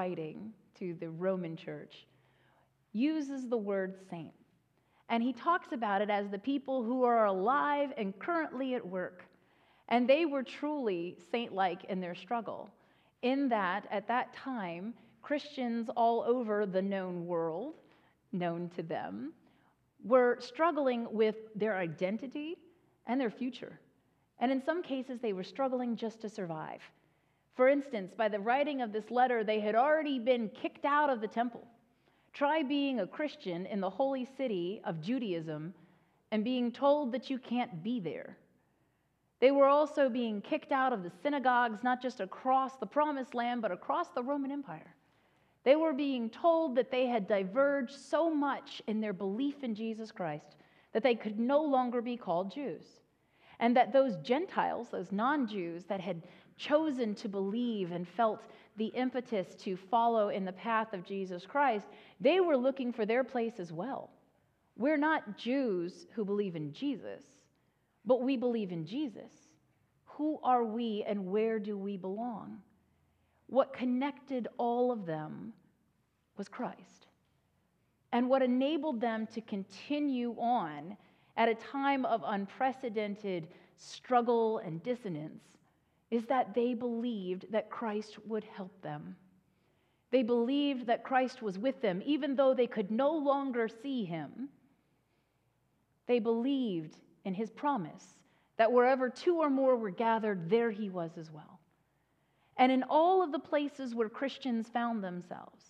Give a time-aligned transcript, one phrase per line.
[0.00, 2.06] Writing to the Roman church,
[2.94, 4.32] uses the word saint.
[5.10, 9.24] And he talks about it as the people who are alive and currently at work.
[9.88, 12.70] And they were truly saint like in their struggle,
[13.20, 17.74] in that at that time, Christians all over the known world,
[18.32, 19.34] known to them,
[20.02, 22.56] were struggling with their identity
[23.06, 23.78] and their future.
[24.38, 26.80] And in some cases, they were struggling just to survive.
[27.60, 31.20] For instance, by the writing of this letter, they had already been kicked out of
[31.20, 31.68] the temple.
[32.32, 35.74] Try being a Christian in the holy city of Judaism
[36.30, 38.38] and being told that you can't be there.
[39.40, 43.60] They were also being kicked out of the synagogues, not just across the promised land,
[43.60, 44.94] but across the Roman Empire.
[45.62, 50.10] They were being told that they had diverged so much in their belief in Jesus
[50.10, 50.56] Christ
[50.94, 52.84] that they could no longer be called Jews.
[53.58, 56.22] And that those Gentiles, those non Jews that had
[56.60, 58.42] chosen to believe and felt
[58.76, 61.86] the impetus to follow in the path of Jesus Christ,
[62.20, 64.10] they were looking for their place as well.
[64.76, 67.22] We're not Jews who believe in Jesus,
[68.04, 69.32] but we believe in Jesus.
[70.04, 72.58] Who are we and where do we belong?
[73.46, 75.52] What connected all of them
[76.36, 77.06] was Christ.
[78.12, 80.96] And what enabled them to continue on
[81.36, 85.42] at a time of unprecedented struggle and dissonance
[86.10, 89.16] is that they believed that Christ would help them.
[90.10, 94.48] They believed that Christ was with them, even though they could no longer see him.
[96.06, 98.04] They believed in his promise
[98.56, 101.60] that wherever two or more were gathered, there he was as well.
[102.56, 105.64] And in all of the places where Christians found themselves,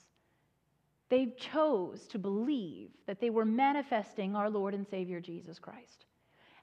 [1.11, 6.07] they chose to believe that they were manifesting our Lord and Savior Jesus Christ.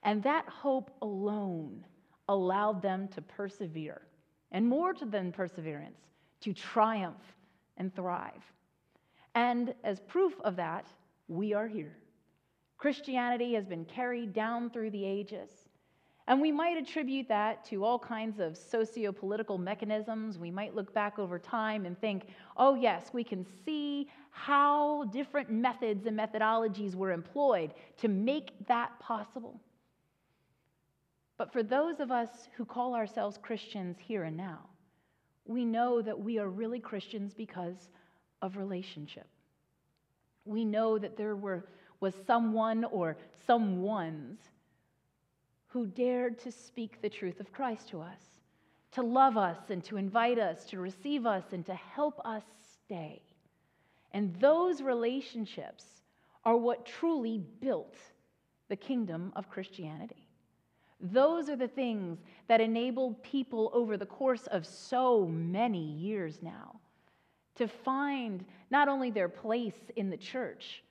[0.04, 1.86] And that hope alone
[2.30, 4.02] allowed them to persevere,
[4.52, 6.00] and more than perseverance,
[6.42, 7.34] to triumph
[7.78, 8.44] and thrive.
[9.36, 10.88] And as proof of that,
[11.28, 11.96] we are here.
[12.78, 15.50] Christianity has been carried down through the ages.
[16.28, 20.38] And we might attribute that to all kinds of socio political mechanisms.
[20.38, 22.28] We might look back over time and think,
[22.58, 28.92] oh, yes, we can see how different methods and methodologies were employed to make that
[29.00, 29.60] possible.
[31.38, 34.60] But for those of us who call ourselves Christians here and now,
[35.46, 37.90] we know that we are really Christians because
[38.42, 39.28] of relationship.
[40.46, 41.66] We know that there were,
[42.00, 44.40] was someone or some ones
[45.68, 48.22] who dared to speak the truth of Christ to us,
[48.92, 52.44] to love us and to invite us, to receive us and to help us
[52.86, 53.22] stay.
[54.12, 55.86] And those relationships
[56.44, 57.96] are what truly built
[58.70, 60.27] the kingdom of Christianity.
[61.00, 66.80] Those are the things that enabled people over the course of so many years now
[67.56, 70.84] to find not only their place in the church,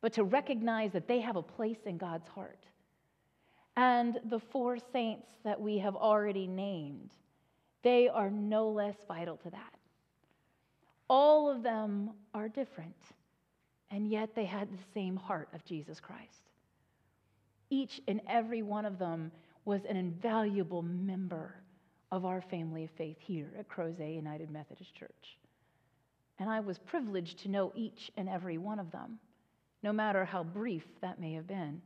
[0.00, 2.64] but to recognize that they have a place in God's heart.
[3.76, 7.10] And the four saints that we have already named,
[7.82, 9.74] they are no less vital to that.
[11.08, 12.96] All of them are different,
[13.90, 16.50] and yet they had the same heart of Jesus Christ.
[17.68, 19.30] Each and every one of them
[19.64, 21.54] was an invaluable member
[22.12, 25.38] of our family of faith here at Crozet United Methodist Church.
[26.38, 29.18] And I was privileged to know each and every one of them,
[29.82, 31.80] no matter how brief that may have been.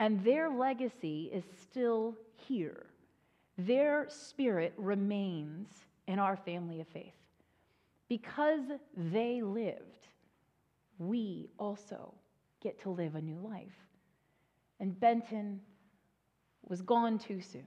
[0.00, 2.86] And their legacy is still here.
[3.56, 5.68] Their spirit remains
[6.08, 7.14] in our family of faith.
[8.08, 8.62] Because
[8.96, 10.08] they lived,
[10.98, 12.12] we also
[12.60, 13.72] get to live a new life.
[14.80, 15.60] And Benton
[16.68, 17.66] was gone too soon.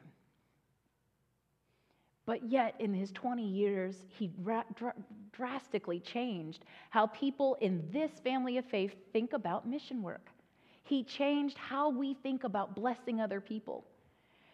[2.26, 4.96] But yet, in his 20 years, he dra- dra-
[5.32, 10.30] drastically changed how people in this family of faith think about mission work.
[10.84, 13.86] He changed how we think about blessing other people.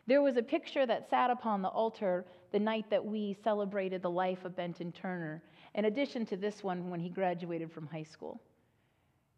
[0.07, 4.09] There was a picture that sat upon the altar the night that we celebrated the
[4.09, 5.41] life of Benton Turner,
[5.75, 8.41] in addition to this one when he graduated from high school.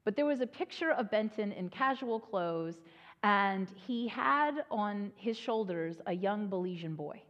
[0.04, 2.82] But there was a picture of Benton in casual clothes
[3.24, 7.22] and he had on his shoulders a young Belizean boy.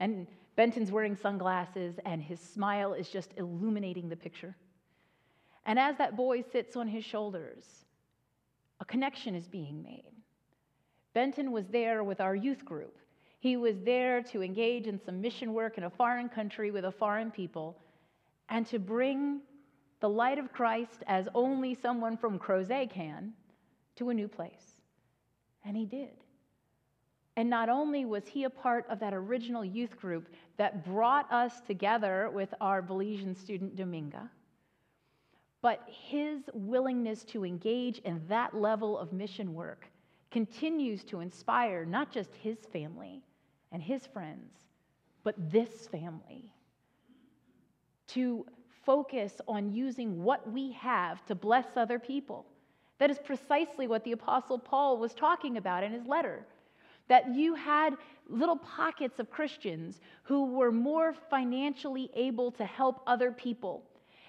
[0.00, 0.26] And
[0.56, 4.56] Benton's wearing sunglasses, and his smile is just illuminating the picture.
[5.66, 7.64] And as that boy sits on his shoulders,
[8.80, 10.12] a connection is being made.
[11.14, 12.98] Benton was there with our youth group.
[13.38, 16.92] He was there to engage in some mission work in a foreign country with a
[16.92, 17.78] foreign people
[18.48, 19.40] and to bring
[20.00, 23.32] the light of Christ as only someone from Crozet can
[23.96, 24.73] to a new place.
[25.64, 26.10] And he did.
[27.36, 31.60] And not only was he a part of that original youth group that brought us
[31.66, 34.28] together with our Belizean student Dominga,
[35.60, 39.86] but his willingness to engage in that level of mission work
[40.30, 43.22] continues to inspire not just his family
[43.72, 44.52] and his friends,
[45.24, 46.52] but this family
[48.08, 48.46] to
[48.84, 52.44] focus on using what we have to bless other people.
[53.04, 56.46] That is precisely what the Apostle Paul was talking about in his letter
[57.08, 57.98] that you had
[58.30, 63.82] little pockets of Christians who were more financially able to help other people.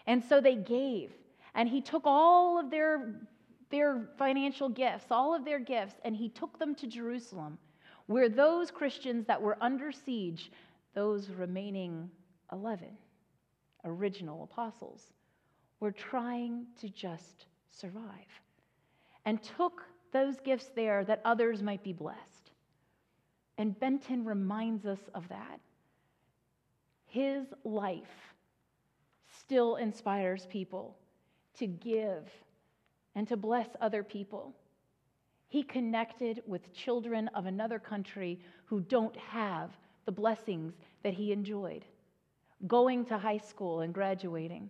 [0.08, 1.14] And so they gave.
[1.54, 3.22] And he took all of their,
[3.70, 7.58] their financial gifts, all of their gifts, and he took them to Jerusalem,
[8.08, 10.52] where those Christians that were under siege,
[10.94, 12.12] those remaining
[12.52, 12.90] 11
[13.86, 15.14] original apostles,
[15.80, 18.42] were trying to just survive,
[19.26, 22.52] and took those gifts there that others might be blessed.
[23.58, 25.60] And Benton reminds us of that.
[27.06, 28.34] His life
[29.40, 30.96] still inspires people
[31.58, 32.30] to give
[33.16, 34.54] and to bless other people.
[35.48, 39.72] He connected with children of another country who don't have
[40.06, 40.74] the blessings
[41.04, 41.86] that he enjoyed,
[42.68, 44.70] going to high school and graduating.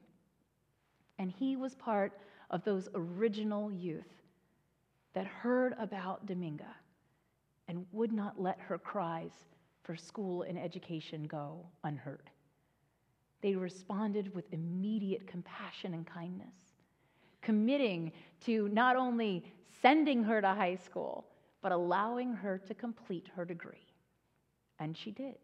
[1.17, 2.19] And he was part
[2.51, 4.03] of those original youth
[5.15, 6.75] that heard about Dominga
[7.67, 9.31] and would not let her cries
[9.81, 12.29] for school and education go unheard.
[13.41, 16.55] They responded with immediate compassion and kindness,
[17.41, 18.11] committing
[18.45, 19.43] to not only
[19.81, 21.25] sending her to high school,
[21.61, 23.87] but allowing her to complete her degree.
[24.79, 25.37] And she did.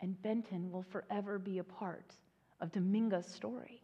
[0.00, 2.14] And Benton will forever be a part
[2.60, 3.79] of Dominga's story.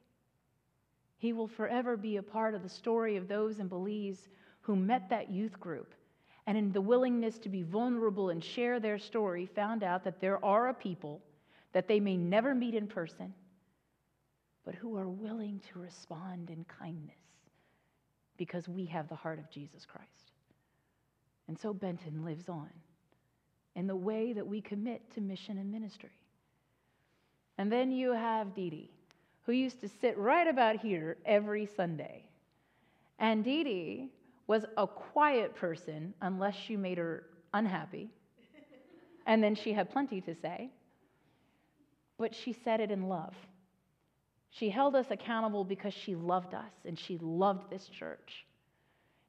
[1.18, 4.28] He will forever be a part of the story of those in Belize
[4.60, 5.94] who met that youth group
[6.46, 10.44] and in the willingness to be vulnerable and share their story, found out that there
[10.44, 11.20] are a people
[11.72, 13.34] that they may never meet in person,
[14.64, 17.16] but who are willing to respond in kindness
[18.36, 20.32] because we have the heart of Jesus Christ.
[21.48, 22.70] And so Benton lives on
[23.74, 26.18] in the way that we commit to mission and ministry.
[27.58, 28.90] And then you have Dee Dee,
[29.46, 32.24] who used to sit right about here every Sunday.
[33.20, 34.10] And Dee Dee
[34.48, 38.10] was a quiet person unless you made her unhappy.
[39.26, 40.70] and then she had plenty to say.
[42.18, 43.34] But she said it in love.
[44.50, 48.46] She held us accountable because she loved us and she loved this church.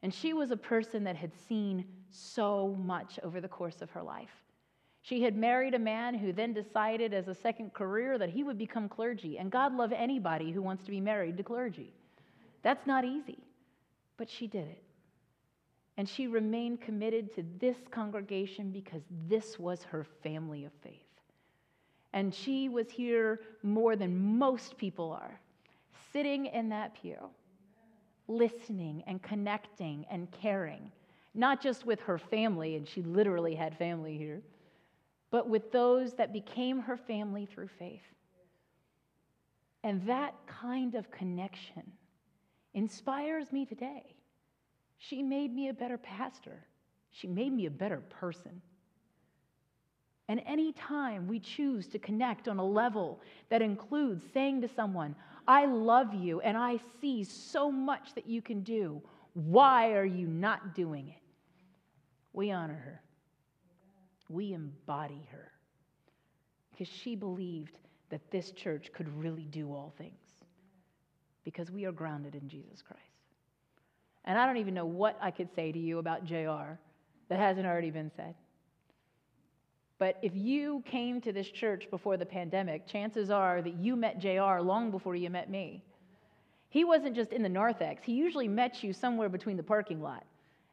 [0.01, 4.01] And she was a person that had seen so much over the course of her
[4.01, 4.46] life.
[5.07, 8.57] She had married a man who then decided as a second career that he would
[8.57, 9.37] become clergy.
[9.37, 11.93] And God love anybody who wants to be married to clergy.
[12.61, 13.37] That's not easy,
[14.17, 14.83] but she did it.
[15.95, 20.99] And she remained committed to this congregation because this was her family of faith.
[22.11, 25.39] And she was here more than most people are,
[26.11, 27.29] sitting in that pew,
[28.27, 30.91] listening and connecting and caring,
[31.33, 34.41] not just with her family, and she literally had family here,
[35.31, 38.01] but with those that became her family through faith.
[39.83, 41.83] And that kind of connection
[42.73, 44.03] inspires me today.
[44.97, 46.65] She made me a better pastor.
[47.11, 48.61] She made me a better person.
[50.29, 55.15] And anytime we choose to connect on a level that includes saying to someone,
[55.47, 59.01] I love you and I see so much that you can do,
[59.33, 61.21] why are you not doing it?
[62.33, 63.01] We honor her.
[64.29, 65.51] We embody her.
[66.71, 67.77] Because she believed
[68.09, 70.13] that this church could really do all things.
[71.43, 73.01] Because we are grounded in Jesus Christ.
[74.25, 76.77] And I don't even know what I could say to you about JR
[77.29, 78.35] that hasn't already been said.
[79.99, 84.19] But if you came to this church before the pandemic, chances are that you met
[84.19, 85.83] JR long before you met me.
[86.69, 90.23] He wasn't just in the narthex, he usually met you somewhere between the parking lot.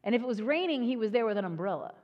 [0.03, 1.95] And if it was raining, he was there with an umbrella.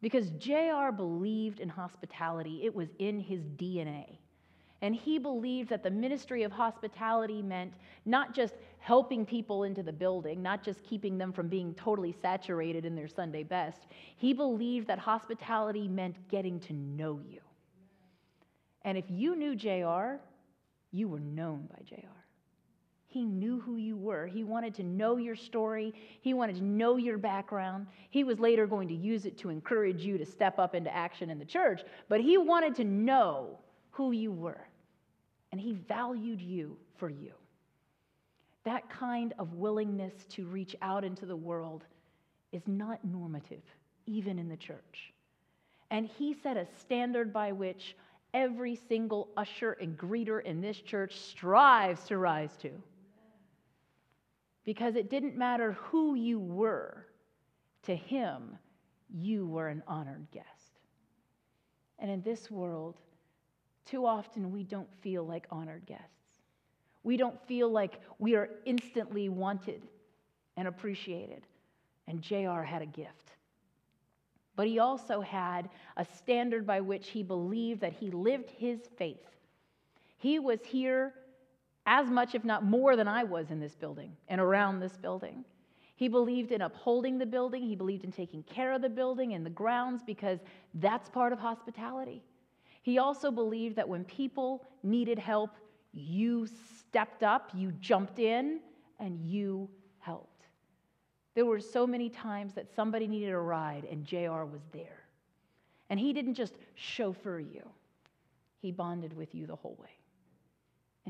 [0.00, 4.18] Because JR believed in hospitality, it was in his DNA.
[4.82, 7.74] And he believed that the ministry of hospitality meant
[8.06, 12.86] not just helping people into the building, not just keeping them from being totally saturated
[12.86, 13.86] in their Sunday best.
[14.16, 17.40] He believed that hospitality meant getting to know you.
[18.82, 20.18] And if you knew JR,
[20.92, 22.20] you were known by JR.
[23.10, 24.28] He knew who you were.
[24.28, 25.92] He wanted to know your story.
[26.20, 27.88] He wanted to know your background.
[28.10, 31.28] He was later going to use it to encourage you to step up into action
[31.28, 33.58] in the church, but he wanted to know
[33.90, 34.64] who you were.
[35.50, 37.32] And he valued you for you.
[38.62, 41.82] That kind of willingness to reach out into the world
[42.52, 43.64] is not normative,
[44.06, 45.12] even in the church.
[45.90, 47.96] And he set a standard by which
[48.32, 52.70] every single usher and greeter in this church strives to rise to
[54.64, 57.06] because it didn't matter who you were,
[57.82, 58.56] to him,
[59.08, 60.46] you were an honored guest.
[61.98, 62.96] And in this world,
[63.84, 66.04] too often we don't feel like honored guests.
[67.02, 69.82] We don't feel like we are instantly wanted
[70.56, 71.46] and appreciated.
[72.06, 73.32] And JR had a gift.
[74.56, 79.26] But he also had a standard by which he believed that he lived his faith.
[80.18, 81.14] He was here
[81.86, 85.44] as much, if not more, than I was in this building and around this building.
[85.96, 89.44] He believed in upholding the building, he believed in taking care of the building and
[89.44, 90.38] the grounds because
[90.74, 92.22] that's part of hospitality.
[92.82, 95.50] He also believed that when people needed help,
[95.92, 96.46] you
[96.78, 98.60] stepped up, you jumped in,
[98.98, 99.68] and you
[99.98, 100.46] helped.
[101.34, 105.04] There were so many times that somebody needed a ride and JR was there.
[105.90, 107.68] And he didn't just chauffeur you,
[108.60, 109.99] he bonded with you the whole way.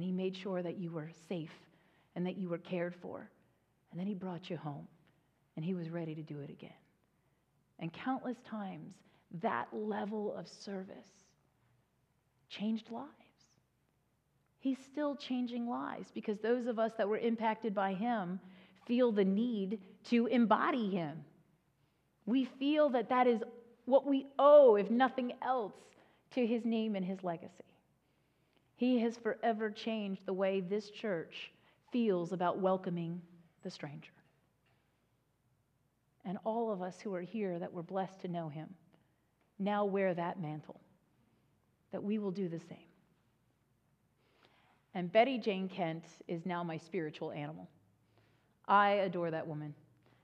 [0.01, 1.53] And He made sure that you were safe
[2.17, 3.29] and that you were cared for.
[3.91, 4.89] And then He brought you home
[5.57, 6.71] and He was ready to do it again.
[7.79, 8.95] And countless times,
[9.43, 11.27] that level of service
[12.49, 13.11] changed lives.
[14.59, 18.41] He's still changing lives because those of us that were impacted by Him
[18.87, 21.23] feel the need to embody Him.
[22.25, 23.43] We feel that that is
[23.85, 25.75] what we owe, if nothing else,
[26.31, 27.70] to His name and His legacy.
[28.81, 31.53] He has forever changed the way this church
[31.93, 33.21] feels about welcoming
[33.63, 34.15] the stranger.
[36.25, 38.71] And all of us who are here that were blessed to know him
[39.59, 40.81] now wear that mantle,
[41.93, 42.89] that we will do the same.
[44.95, 47.69] And Betty Jane Kent is now my spiritual animal.
[48.67, 49.75] I adore that woman.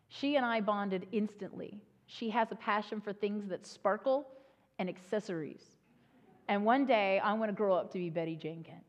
[0.08, 1.82] She and I bonded instantly.
[2.06, 4.26] She has a passion for things that sparkle
[4.78, 5.76] and accessories.
[6.48, 8.84] And one day, I want to grow up to be Betty Jane Kent.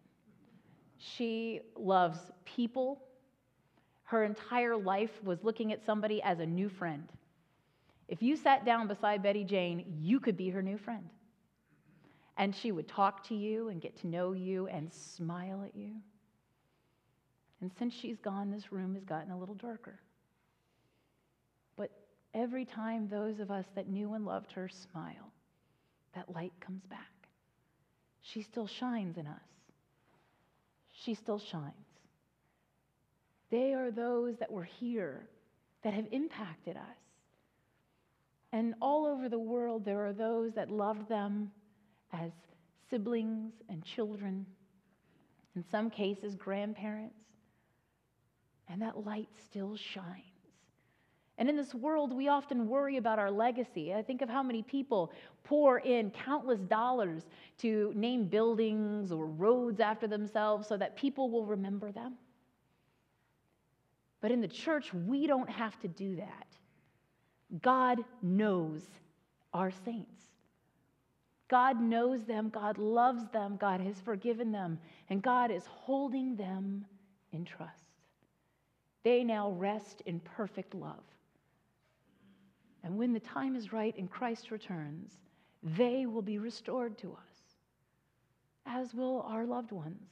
[0.97, 3.01] She loves people.
[4.03, 7.07] Her entire life was looking at somebody as a new friend.
[8.07, 11.09] If you sat down beside Betty Jane, you could be her new friend.
[12.37, 15.93] And she would talk to you and get to know you and smile at you.
[17.59, 19.99] And since she's gone, this room has gotten a little darker.
[21.75, 21.89] But
[22.35, 25.31] every time those of us that knew and loved her smile,
[26.13, 27.16] that light comes back
[28.33, 29.39] she still shines in us.
[31.05, 31.73] She still shines.
[33.49, 35.27] They are those that were here
[35.83, 36.97] that have impacted us.
[38.51, 41.51] And all over the world, there are those that loved them
[42.11, 42.31] as
[42.89, 44.45] siblings and children,
[45.55, 47.15] in some cases, grandparents.
[48.69, 50.36] And that light still shines.
[51.37, 53.93] And in this world, we often worry about our legacy.
[53.93, 55.11] I think of how many people
[55.43, 57.27] pour in countless dollars
[57.59, 62.15] to name buildings or roads after themselves so that people will remember them.
[64.19, 66.47] But in the church, we don't have to do that.
[67.61, 68.81] God knows
[69.53, 70.23] our saints.
[71.47, 74.79] God knows them, God loves them, God has forgiven them,
[75.09, 76.85] and God is holding them
[77.31, 77.85] in trust.
[79.03, 81.03] They now rest in perfect love.
[82.83, 85.17] And when the time is right and Christ returns,
[85.63, 87.55] they will be restored to us,
[88.65, 90.09] as will our loved ones,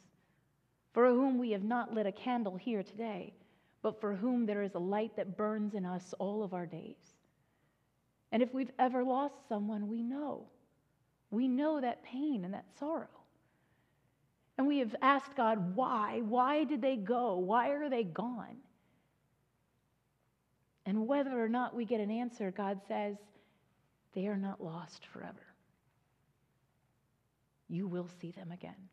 [0.93, 3.33] for whom we have not lit a candle here today,
[3.81, 7.13] but for whom there is a light that burns in us all of our days.
[8.31, 10.47] And if we've ever lost someone, we know.
[11.31, 13.07] We know that pain and that sorrow.
[14.57, 16.21] And we have asked God, why?
[16.21, 17.35] Why did they go?
[17.35, 18.57] Why are they gone?
[20.85, 23.17] And whether or not we get an answer, God says,
[24.13, 25.45] they are not lost forever.
[27.67, 28.89] You will see them again.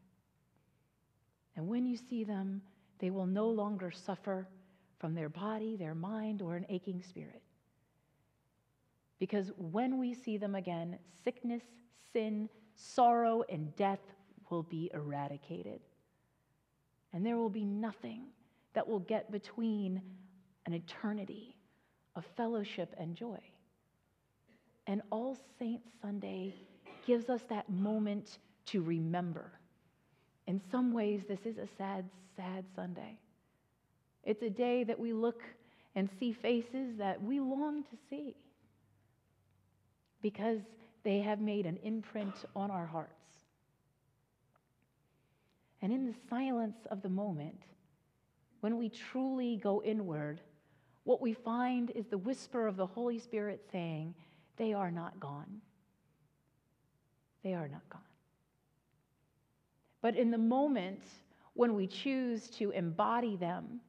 [1.56, 2.62] And when you see them,
[2.98, 4.48] they will no longer suffer
[4.98, 7.42] from their body, their mind, or an aching spirit.
[9.18, 11.62] Because when we see them again, sickness,
[12.12, 14.00] sin, sorrow, and death
[14.50, 15.80] will be eradicated.
[17.12, 18.24] And there will be nothing
[18.72, 20.00] that will get between
[20.66, 21.56] an eternity
[22.14, 23.38] of fellowship and joy.
[24.86, 26.54] And All Saints Sunday
[27.06, 29.52] gives us that moment to remember.
[30.46, 32.04] In some ways, this is a sad,
[32.36, 33.18] sad Sunday.
[34.24, 35.42] It's a day that we look
[35.94, 38.34] and see faces that we long to see
[40.22, 40.60] because
[41.02, 43.12] they have made an imprint on our hearts.
[45.80, 47.60] And in the silence of the moment,
[48.60, 50.40] when we truly go inward,
[51.04, 54.14] what we find is the whisper of the Holy Spirit saying,
[54.56, 55.60] They are not gone.
[57.42, 58.00] They are not gone.
[60.00, 61.02] But in the moment
[61.54, 63.80] when we choose to embody them,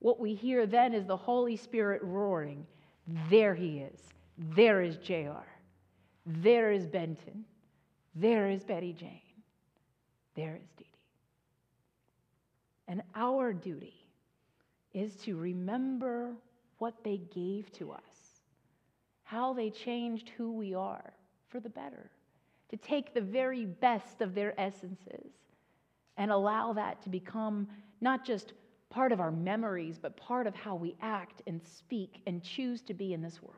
[0.00, 2.66] what we hear then is the Holy Spirit roaring,
[3.30, 4.00] There he is.
[4.36, 5.46] There is JR.
[6.26, 7.44] There is Benton.
[8.14, 9.20] There is Betty Jane.
[10.34, 10.90] There is Dee Dee.
[12.88, 13.94] And our duty
[14.92, 16.34] is to remember
[16.78, 18.42] what they gave to us,
[19.24, 21.12] how they changed who we are
[21.48, 22.10] for the better,
[22.70, 25.32] to take the very best of their essences
[26.16, 27.68] and allow that to become
[28.00, 28.52] not just
[28.90, 32.94] part of our memories, but part of how we act and speak and choose to
[32.94, 33.56] be in this world.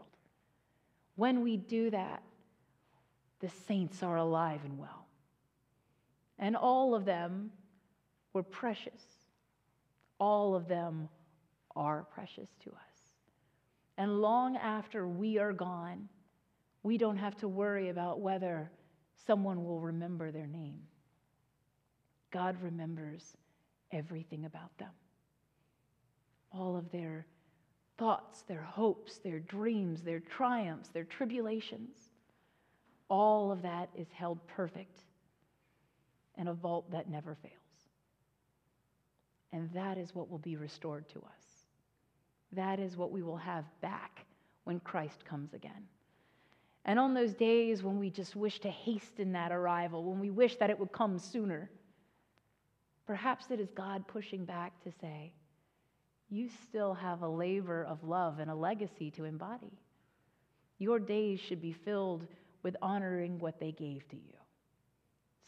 [1.17, 2.23] When we do that,
[3.41, 5.07] the saints are alive and well.
[6.39, 7.51] And all of them
[8.33, 9.03] were precious.
[10.19, 11.09] All of them
[11.77, 12.90] are precious to us.
[14.01, 16.09] And long after we are gone,
[16.83, 18.71] we don't have to worry about whether
[19.27, 20.81] someone will remember their name.
[22.31, 23.37] God remembers
[23.93, 24.89] everything about them
[26.51, 27.27] all of their
[27.99, 32.09] thoughts, their hopes, their dreams, their triumphs, their tribulations.
[33.11, 35.05] All of that is held perfect
[36.39, 37.53] in a vault that never fails.
[39.53, 41.60] And that is what will be restored to us.
[42.53, 44.27] That is what we will have back
[44.65, 45.87] when Christ comes again.
[46.85, 50.57] And on those days when we just wish to hasten that arrival, when we wish
[50.57, 51.71] that it would come sooner,
[53.07, 55.33] perhaps it is God pushing back to say,
[56.31, 59.73] you still have a labor of love and a legacy to embody.
[60.79, 62.27] Your days should be filled
[62.63, 64.35] with honoring what they gave to you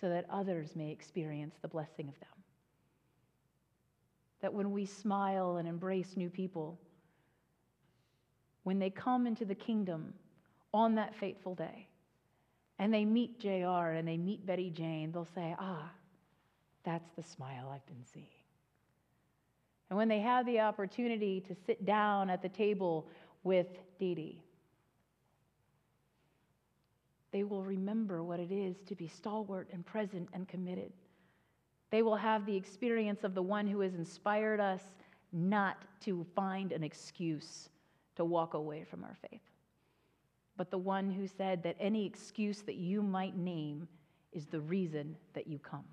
[0.00, 2.28] so that others may experience the blessing of them.
[4.40, 6.80] That when we smile and embrace new people,
[8.64, 10.12] when they come into the kingdom
[10.72, 11.88] on that fateful day
[12.78, 15.90] and they meet JR and they meet Betty Jane, they'll say, Ah,
[16.84, 18.26] that's the smile I've been seeing.
[19.90, 23.06] And when they have the opportunity to sit down at the table
[23.44, 23.66] with
[23.98, 24.42] Dee Dee,
[27.30, 30.92] they will remember what it is to be stalwart and present and committed.
[31.90, 34.82] They will have the experience of the one who has inspired us
[35.32, 37.68] not to find an excuse
[38.16, 39.40] to walk away from our faith,
[40.56, 43.88] but the one who said that any excuse that you might name
[44.32, 45.84] is the reason that you come.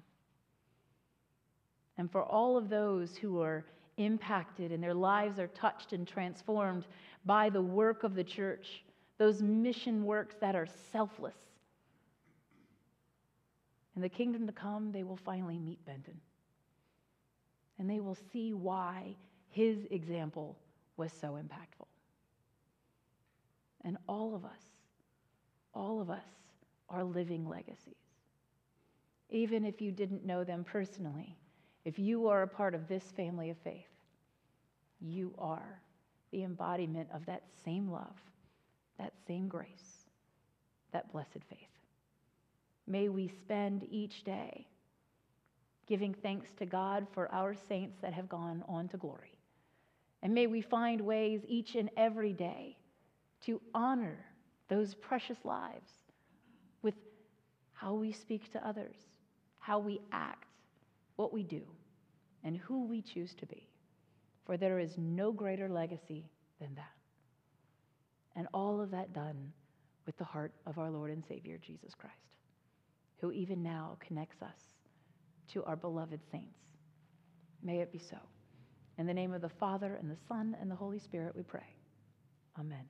[1.98, 3.66] And for all of those who are
[3.98, 6.88] impacted and their lives are touched and transformed
[7.26, 8.84] by the work of the church,
[9.18, 11.36] those mission works that are selfless.
[13.98, 16.22] In the kingdom to come, they will finally meet Benton.
[17.78, 19.18] And they will see why
[19.50, 20.58] his example
[20.96, 21.89] was so impactful.
[23.84, 24.62] And all of us,
[25.74, 26.26] all of us
[26.90, 27.96] are living legacies.
[29.30, 31.36] Even if you didn't know them personally,
[31.86, 33.86] if you are a part of this family of faith,
[35.00, 35.80] you are
[36.32, 38.16] the embodiment of that same love,
[38.98, 40.06] that same grace,
[40.92, 41.60] that blessed faith.
[42.88, 44.68] May we spend each day
[45.88, 49.38] giving thanks to God for our saints that have gone on to glory.
[50.22, 52.78] And may we find ways each and every day
[53.46, 54.26] to honor
[54.68, 55.92] those precious lives
[56.82, 56.96] with
[57.74, 58.96] how we speak to others,
[59.60, 60.46] how we act,
[61.16, 61.62] what we do,
[62.44, 63.70] and who we choose to be
[64.50, 66.26] for there is no greater legacy
[66.60, 66.96] than that.
[68.36, 69.54] And all of that done
[70.08, 72.16] with the heart of our Lord and Savior, Jesus Christ,
[73.22, 74.60] who even now connects us
[75.54, 76.58] to our beloved saints.
[77.62, 78.18] May it be so.
[78.98, 81.76] In the name of the Father, and the Son, and the Holy Spirit, we pray.
[82.60, 82.90] Amen.